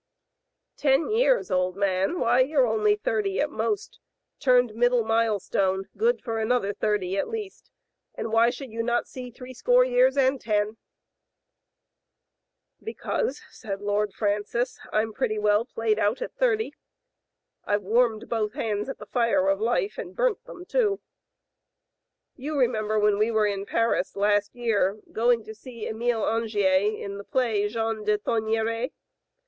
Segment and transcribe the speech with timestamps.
[0.77, 2.19] "Ten years, old man?
[2.19, 3.99] Why, you're only thirty at most,
[4.39, 7.69] turned middle milestone— good for an other thirty at least—
[8.15, 10.77] and why should you not see threescore years and ten?"
[12.81, 16.73] "Because," said Lord Francis, "I'm pretty well played out at thirty.
[17.67, 19.05] IVe warmed both hands at Digitized by Google 252 THE FATE OF FENELLA, the
[19.45, 20.99] fire of life, and burnt them too.
[22.35, 26.91] You remem ber when we were in Paris, last year, going to see Emile Angier,
[26.99, 28.93] in the play 'Jean de Thomeray*?